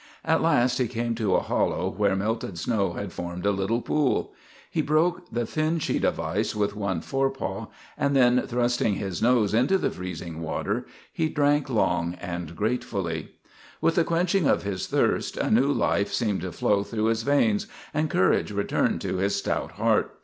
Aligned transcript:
At 0.25 0.41
last 0.41 0.79
he 0.79 0.87
came 0.87 1.13
to 1.13 1.35
a 1.35 1.41
hollow 1.43 1.87
where 1.95 2.15
melting 2.15 2.55
snow 2.55 2.93
had 2.93 3.13
formed 3.13 3.45
a 3.45 3.51
little 3.51 3.83
pool. 3.83 4.33
He 4.71 4.81
broke 4.81 5.29
the 5.31 5.45
thin 5.45 5.77
sheet 5.77 6.03
of 6.03 6.19
ice 6.19 6.55
with 6.55 6.75
one 6.75 7.01
forepaw, 7.01 7.67
and 7.99 8.15
then, 8.15 8.41
thrusting 8.47 8.95
his 8.95 9.21
nose 9.21 9.53
into 9.53 9.77
the 9.77 9.91
freezing 9.91 10.41
water, 10.41 10.87
he 11.13 11.29
drank 11.29 11.69
long 11.69 12.15
and 12.15 12.55
gratefully. 12.55 13.33
With 13.79 13.93
the 13.93 14.03
quenching 14.03 14.47
of 14.47 14.63
his 14.63 14.87
thirst 14.87 15.37
a 15.37 15.51
new 15.51 15.71
life 15.71 16.11
seemed 16.11 16.41
to 16.41 16.51
flow 16.51 16.81
through 16.81 17.05
his 17.05 17.21
veins 17.21 17.67
and 17.93 18.09
courage 18.09 18.49
returned 18.51 19.01
to 19.01 19.17
his 19.17 19.35
stout 19.35 19.73
heart. 19.73 20.17